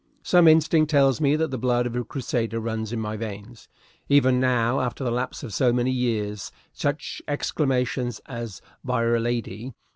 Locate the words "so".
5.53-5.71